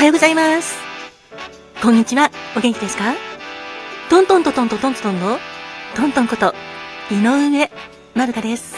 [0.00, 0.78] はようございます。
[1.82, 2.30] こんにちは。
[2.56, 3.12] お元気ですか？
[4.08, 5.38] トントントントントントントンの
[5.94, 6.54] トントンこと
[7.10, 7.70] 井上
[8.14, 8.76] まるかです。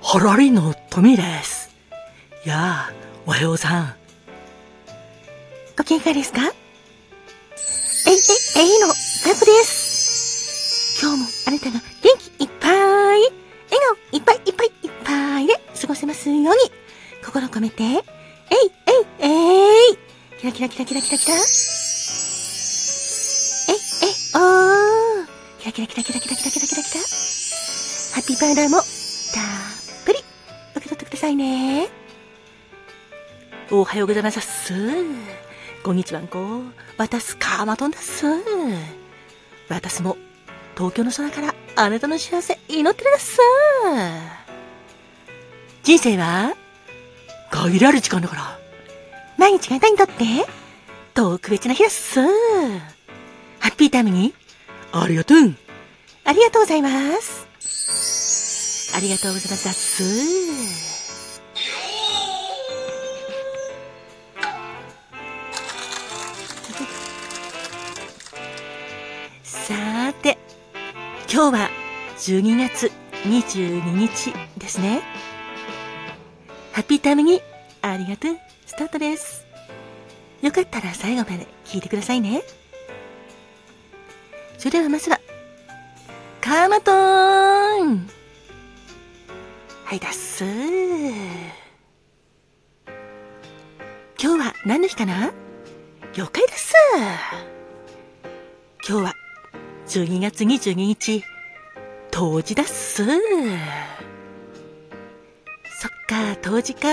[0.00, 1.76] ハラリのトミーです。
[2.46, 2.92] やあ、
[3.26, 3.94] おはようさん。
[5.76, 6.40] ご機嫌ですか？
[6.40, 11.02] えい、えい、えいの、さこです。
[11.02, 11.82] 今日もあなたが元
[12.38, 13.28] 気いっぱい、笑
[13.70, 15.52] 顔いっぱいいっぱいいっぱいで
[15.82, 16.48] 過ごせますように、
[17.22, 18.02] 心込めて、
[20.52, 21.34] キラキラキラキラキラキラ。
[21.34, 21.38] え、
[23.72, 23.74] え、
[24.34, 25.26] おー、
[25.58, 27.00] キラキラキラキラキラキラキラキラキラ。
[28.14, 28.84] ハッピーパウダーも、たっ
[30.04, 30.18] ぷり、
[30.76, 31.88] 受け取ってくださいね。
[33.70, 34.72] おはようございます。
[35.82, 36.62] こんにちはんこ。
[36.96, 38.24] 私、カーマトンです。
[39.68, 40.16] 私も、
[40.76, 43.38] 東京の空からあなたの幸せ祈ってるです。
[45.82, 46.54] 人生は、
[47.50, 48.55] 限られる時間だから、
[49.36, 50.24] 毎日があなたにとって、
[51.14, 52.20] 特別な日です。
[52.20, 52.28] ハ
[53.68, 54.34] ッピータイムに、
[54.92, 55.38] ありがとう。
[56.24, 56.88] ありがとうございま
[57.20, 57.46] す。
[58.96, 60.96] ありがとうございます。
[69.44, 70.38] さーて、
[71.30, 71.70] 今日は
[72.18, 72.90] 12月
[73.24, 75.02] 22日ですね。
[76.72, 77.42] ハッピータイムに
[77.82, 79.46] ありがとうスタートです。
[80.42, 82.42] よかったら最後まで聞いてくださいね。
[84.58, 85.20] それではまずは、
[86.40, 88.08] カーマトーン
[89.84, 90.52] はい、だっす今
[94.18, 95.32] 日は何の日かな？
[96.14, 96.74] 了解です。
[98.88, 99.14] 今日は
[99.86, 101.22] 12月22日、
[102.10, 103.04] 冬至だっす。
[103.04, 103.14] そっ
[106.08, 106.88] か、冬至か。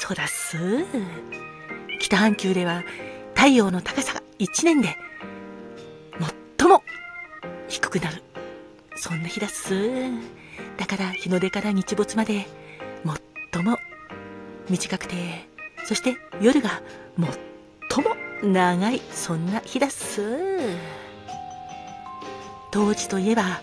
[0.00, 0.56] そうだっす。
[2.00, 2.82] 北半球では
[3.34, 4.96] 太陽の高さが1年で
[6.58, 6.82] 最も
[7.68, 8.22] 低くなる。
[8.96, 9.74] そんな日だっす。
[10.78, 12.46] だから日の出から日没まで
[13.52, 13.76] 最も
[14.70, 15.46] 短くて、
[15.84, 16.80] そして夜が
[17.90, 20.22] 最も長い、そんな日だっす。
[22.72, 23.60] 冬至といえば、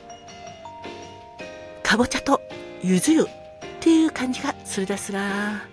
[1.82, 2.40] かぼちゃと
[2.84, 3.26] ゆず湯っ
[3.80, 5.66] ていう感じがするですが、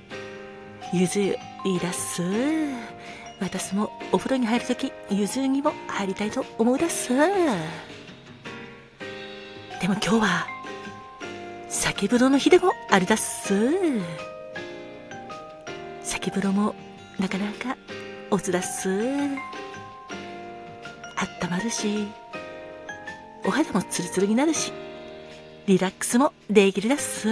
[0.97, 1.37] ゆずい
[1.83, 2.23] だす。
[3.41, 7.09] 私もお風呂に入るとき、ゆず湯にも入りたいと思うです。
[7.09, 7.17] で
[9.89, 10.47] も今日は、
[11.69, 13.73] 酒風呂の日でもあるだっす。
[16.05, 16.77] 酒風呂も
[17.19, 17.77] なかなか
[18.31, 18.89] おつだっす。
[21.17, 22.07] あったまるし、
[23.45, 24.73] お肌もツルツルになるし、
[25.67, 27.27] リラックスもできるだっす。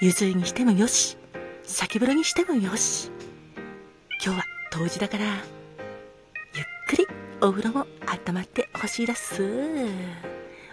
[0.00, 1.16] ゆずにしてもよし、
[1.62, 3.10] 酒風呂にしてもよし。
[4.22, 5.34] 今日は冬至だから、ゆっ
[6.88, 7.06] くり
[7.40, 9.42] お風呂も温まってほしいだっす。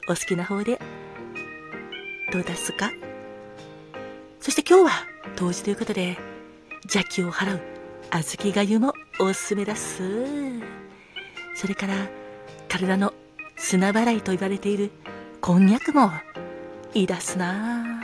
[0.08, 0.82] お好きな方で、
[2.34, 2.92] どうだっすか？
[4.40, 4.92] そして今日は
[5.36, 6.18] 冬至ということで、
[6.84, 7.62] 邪気を払う
[8.12, 10.02] 小豆がゆもおすすめだっす。
[11.56, 11.94] それから、
[12.68, 13.14] 体の
[13.56, 14.92] 砂払いと言われている
[15.40, 16.12] こんにゃくも
[16.96, 18.02] いいだすな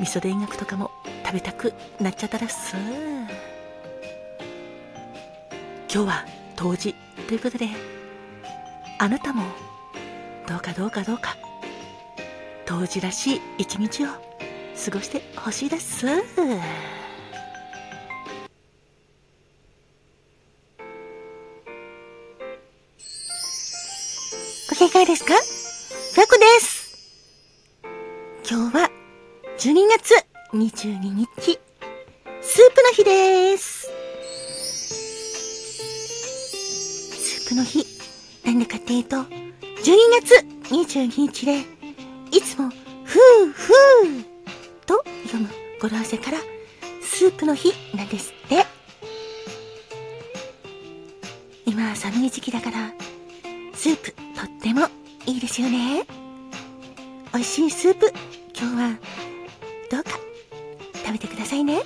[0.00, 0.90] 味噌田楽とかも
[1.24, 2.74] 食べたくなっちゃったらっす。
[5.92, 6.94] 今日は冬至
[7.28, 7.68] ということで、
[8.98, 9.44] あなたも
[10.48, 11.36] どうかどうかどうか、
[12.66, 16.06] 冬至らしい一日を過ごしてほしいです。
[16.06, 16.12] ご
[24.74, 25.34] 機嫌ですか？
[26.14, 26.83] ふわこです。
[29.64, 30.12] 12月
[30.52, 31.26] 22日、
[32.42, 33.88] スープの日です。
[37.16, 37.86] スープの日、
[38.44, 39.24] なんでかっていうと、12
[40.20, 40.34] 月
[40.70, 41.60] 22日で、
[42.30, 42.68] いつも、
[43.04, 43.74] ふうふう
[44.84, 45.48] と読む
[45.80, 46.38] 語呂合わせから、
[47.00, 48.66] スープの日なんですって。
[51.64, 52.92] 今寒い時期だから、
[53.72, 54.88] スープとっても
[55.24, 56.04] いいですよね。
[57.32, 58.12] 美味しいスープ、
[58.54, 59.23] 今日は
[59.94, 60.10] どうか
[60.94, 61.82] 食べてくださいね。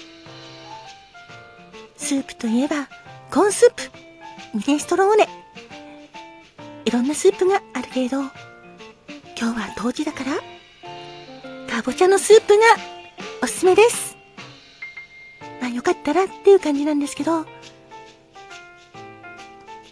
[1.99, 2.88] スープといえば、
[3.31, 3.82] コーンスープ、
[4.55, 5.28] ミネストローネ。
[6.87, 8.32] いろんなスープがあるけれど、今
[9.37, 10.37] 日は冬至だから、
[11.70, 12.62] かぼちゃのスープが
[13.43, 14.16] おすすめです。
[15.61, 17.44] まあよかったらっていう感じなんですけど、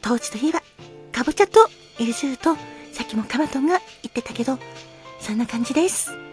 [0.00, 0.62] 冬至といえば、
[1.12, 2.54] かぼちゃとゆずと、
[2.94, 4.58] さっきもカマトンが言ってたけど、
[5.20, 6.25] そんな感じです。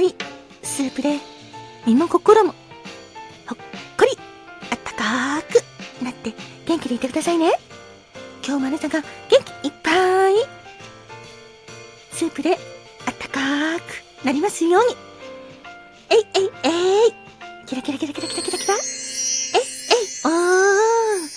[0.00, 0.14] ーい。
[0.62, 1.18] スープで
[1.86, 2.54] 身も心も
[3.46, 3.56] ほっ
[3.98, 4.16] こり
[4.70, 6.32] あったかーくなって
[6.66, 7.52] 元気でいてくださいね。
[8.46, 10.34] 今日もあなたが元気いっぱい。
[12.12, 12.58] スープで
[13.06, 14.96] あったかーくなりますように。
[16.10, 17.12] えいえいえい。
[17.66, 18.74] キラキラキラキラキラキラキラ。
[18.74, 20.06] えいえい。
[20.24, 21.28] おー。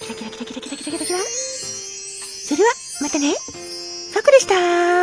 [0.00, 1.18] キラキラキラキラキラキラキラ。
[1.18, 2.70] それは
[3.00, 3.32] またね。
[3.32, 4.97] ファクでした。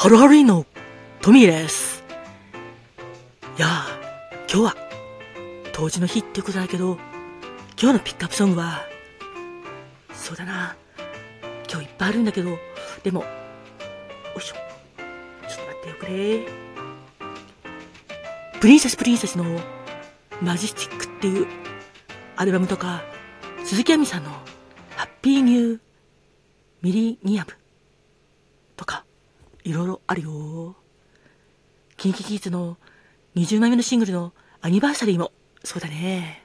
[0.00, 0.64] ハロハロイの
[1.20, 2.02] トミーです。
[3.58, 3.86] いやあ、
[4.50, 4.76] 今日は、
[5.74, 6.96] 当時の日ってことだけど、
[7.78, 8.80] 今日のピックアップソングは、
[10.14, 10.74] そうだな、
[11.70, 12.56] 今日いっぱいあるんだけど、
[13.02, 13.26] でも、
[14.34, 14.54] おいしょ、
[15.46, 16.48] ちょっと待ってよくれ。
[18.58, 19.44] プリンセスプリンセスの
[20.40, 21.46] マジスティックっていう
[22.36, 23.02] アルバムとか、
[23.64, 24.30] 鈴木亜美さんの
[24.96, 25.80] ハッピーニュー
[26.80, 27.59] ミリニアム
[29.64, 30.76] いろいろあるよ。
[31.96, 32.76] キンキキの
[33.36, 35.32] 20枚目のシングルのアニバーサリーも、
[35.64, 36.44] そうだね。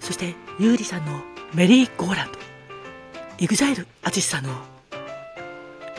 [0.00, 1.20] そして、ゆうりさんの
[1.52, 2.38] メリー・ゴーランド。
[3.38, 4.50] EXILE ATSUSHIさんの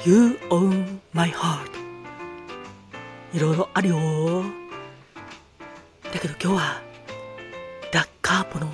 [0.06, 1.70] You Own My Heart。
[3.34, 3.98] いろいろあるよ。
[6.04, 6.82] だけど今日は、
[7.92, 8.68] ダ・カーポの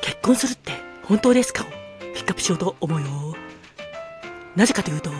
[0.00, 0.72] 結婚するって
[1.02, 1.66] 本当ですかを
[2.14, 3.29] ピックアップしようと思うよ。
[4.56, 5.10] なぜかというと、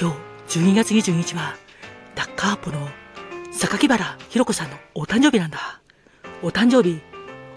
[0.00, 0.14] 今
[0.48, 1.56] 日12月22日は、
[2.14, 2.88] ダ・カーポの
[3.52, 5.80] 榊原ひろ子さんのお誕生日なんだ。
[6.40, 7.00] お誕生日、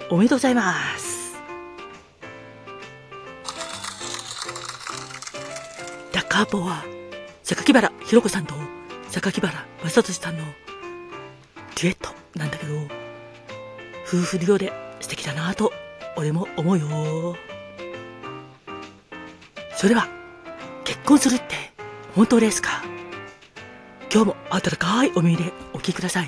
[0.10, 1.38] おめでとうございます。
[6.12, 6.84] ダッカーポは、
[7.44, 8.56] 榊原ひろ子さんと
[9.12, 10.44] 榊原正俊さんの
[11.76, 12.74] デュエットなんだけど、
[14.08, 15.72] 夫婦のようで素敵だなぁと、
[16.16, 17.38] 俺も思うよ。
[19.76, 20.17] それでは。
[21.08, 21.56] 婚するって
[22.16, 22.84] 本当ですか？
[24.14, 26.28] 今日も温かいお耳でお聞きください。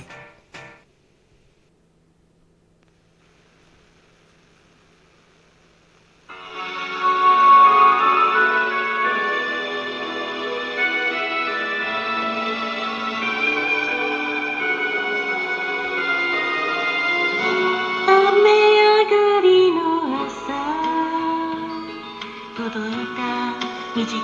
[24.00, 24.16] 短い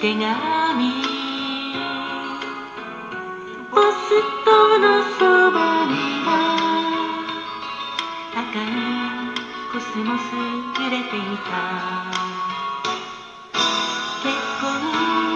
[0.00, 0.24] 手紙。
[3.70, 4.08] ポス
[4.42, 4.84] トの
[5.18, 5.20] そ
[5.52, 5.92] ばに
[6.24, 6.28] は
[8.32, 8.66] 赤い
[9.70, 10.20] コスモス
[10.74, 11.52] 触れていた。
[14.22, 14.32] 結
[14.62, 14.64] 婚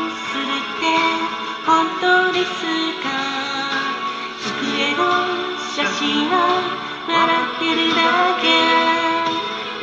[0.09, 0.89] するって
[1.67, 1.69] 本
[2.01, 2.49] 当です
[3.03, 3.07] か？
[4.41, 5.05] 机の
[5.77, 6.33] 写真を
[7.07, 7.13] 笑
[7.45, 8.01] ってるだ
[8.41, 8.49] け。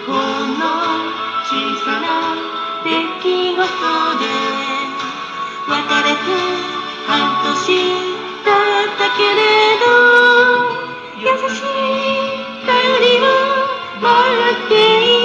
[0.07, 0.65] ほんの
[1.45, 1.53] 小
[1.85, 2.24] さな
[2.85, 3.65] 出来事で
[5.67, 6.29] 別れて
[7.07, 7.57] 半年
[8.45, 9.41] だったけれ
[9.81, 9.89] ど
[11.17, 11.65] 優しい
[12.63, 13.25] 頼りを
[14.01, 14.05] も
[14.53, 15.24] っている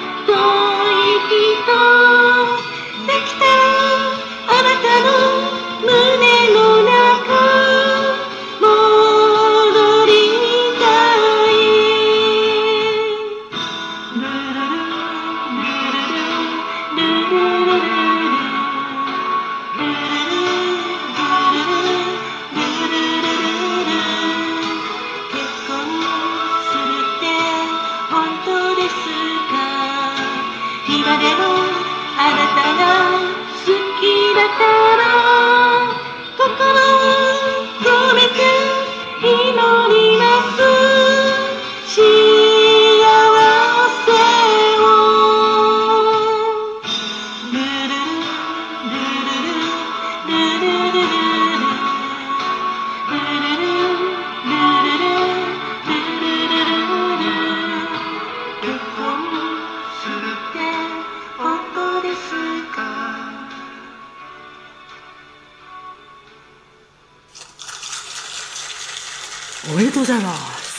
[69.69, 70.71] おめでとうございます。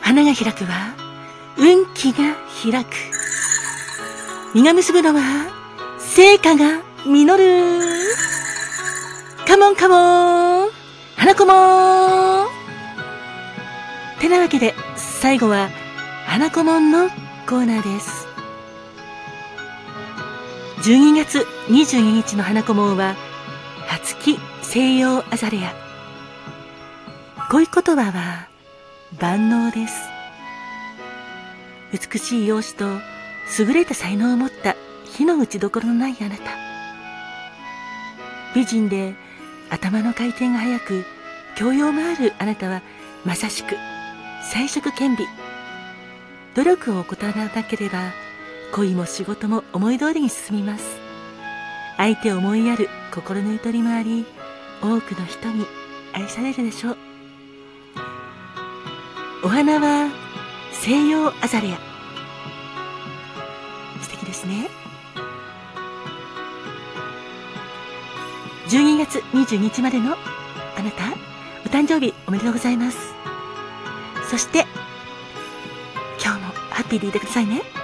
[0.00, 0.94] 花が開くは、
[1.56, 2.88] 運気が開く。
[4.52, 5.20] 実が結ぶのは、
[5.98, 7.80] 成果が実る。
[9.46, 10.70] カモンカモン
[11.16, 12.48] 花子も
[14.20, 15.70] てなわけで、最後は、
[16.26, 17.08] 花子もんの
[17.48, 18.23] コーナーです。
[20.84, 21.38] 12月
[21.68, 23.16] 22日の花子門は、
[23.88, 25.72] 初期西洋アザレア。
[27.50, 28.48] 恋言葉は、
[29.18, 29.94] 万能です。
[31.90, 33.02] 美しい容姿と
[33.62, 34.76] 優れた才能を持った
[35.06, 36.50] 火の打ちどころのないあなた。
[38.54, 39.14] 美人で
[39.70, 41.04] 頭の回転が速く
[41.56, 42.82] 教養もあるあなたは
[43.24, 43.74] まさしく
[44.52, 45.26] 才色兼備。
[46.54, 48.12] 努力を怠らなければ
[48.74, 50.98] 恋も仕事も思い通りに進みます。
[51.96, 54.26] 相手を思いやる心のゆとりもあり、
[54.82, 55.64] 多くの人に
[56.12, 56.96] 愛されるでしょう。
[59.44, 60.10] お花は
[60.72, 61.78] 西洋アザレア。
[64.02, 64.68] 素敵ですね。
[68.70, 70.16] 12月22日までの
[70.76, 71.12] あなた、
[71.64, 73.14] お誕生日おめでとうございます。
[74.28, 74.66] そして、
[76.20, 77.83] 今日もハッピーでいてくださいね。